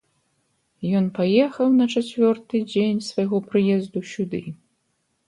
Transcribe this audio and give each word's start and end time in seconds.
Ён 0.99 1.09
паехаў 1.19 1.69
на 1.81 1.85
чацвёрты 1.93 2.61
дзень 2.71 3.03
свайго 3.09 3.37
прыезду 3.51 3.99
сюды. 4.15 4.41